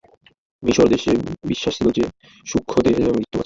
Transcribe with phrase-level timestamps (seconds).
[0.63, 1.11] মিশরদেশে
[1.43, 2.03] বিশ্বাস ছিল যে,
[2.45, 3.39] সূক্ষ্মদেহেরও মৃত্যু আছে।